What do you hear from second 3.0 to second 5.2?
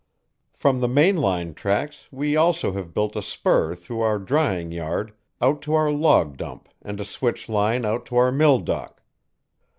a spur through our drying yard